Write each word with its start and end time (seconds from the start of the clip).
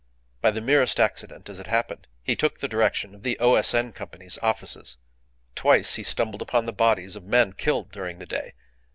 By 0.41 0.49
the 0.49 0.61
merest 0.61 0.99
accident, 0.99 1.47
as 1.47 1.59
it 1.59 1.67
happened, 1.67 2.07
he 2.23 2.35
took 2.35 2.57
the 2.59 2.67
direction 2.67 3.13
of 3.13 3.21
the 3.21 3.37
O.S.N. 3.37 3.93
Company's 3.93 4.39
offices. 4.41 4.97
Twice 5.53 5.93
he 5.93 6.01
stumbled 6.01 6.41
upon 6.41 6.65
the 6.65 6.73
bodies 6.73 7.15
of 7.15 7.23
men 7.23 7.53
killed 7.53 7.91
during 7.91 8.17
the 8.17 8.25
day. 8.25 8.53